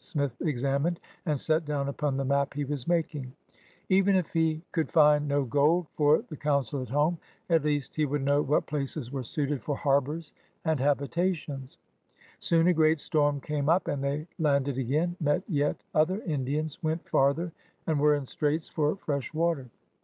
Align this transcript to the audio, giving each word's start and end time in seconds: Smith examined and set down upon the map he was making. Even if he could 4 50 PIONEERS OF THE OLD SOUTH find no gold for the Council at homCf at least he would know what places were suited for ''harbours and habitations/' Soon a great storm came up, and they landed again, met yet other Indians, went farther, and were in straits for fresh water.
Smith 0.00 0.40
examined 0.42 1.00
and 1.26 1.40
set 1.40 1.64
down 1.64 1.88
upon 1.88 2.16
the 2.16 2.24
map 2.24 2.54
he 2.54 2.64
was 2.64 2.86
making. 2.86 3.32
Even 3.88 4.14
if 4.14 4.28
he 4.32 4.62
could 4.70 4.88
4 4.92 4.92
50 4.92 4.92
PIONEERS 4.92 4.92
OF 4.92 4.92
THE 4.92 4.92
OLD 4.92 4.92
SOUTH 4.92 4.94
find 4.94 5.28
no 5.28 5.44
gold 5.44 5.86
for 5.96 6.24
the 6.28 6.36
Council 6.36 6.82
at 6.82 6.88
homCf 6.88 7.18
at 7.50 7.64
least 7.64 7.96
he 7.96 8.04
would 8.06 8.22
know 8.22 8.40
what 8.40 8.66
places 8.66 9.10
were 9.10 9.24
suited 9.24 9.60
for 9.60 9.76
''harbours 9.76 10.30
and 10.64 10.78
habitations/' 10.78 11.78
Soon 12.38 12.68
a 12.68 12.72
great 12.72 13.00
storm 13.00 13.40
came 13.40 13.68
up, 13.68 13.88
and 13.88 14.04
they 14.04 14.28
landed 14.38 14.78
again, 14.78 15.16
met 15.18 15.42
yet 15.48 15.80
other 15.92 16.20
Indians, 16.22 16.80
went 16.80 17.04
farther, 17.08 17.50
and 17.84 17.98
were 17.98 18.14
in 18.14 18.24
straits 18.24 18.68
for 18.68 18.94
fresh 18.94 19.34
water. 19.34 19.68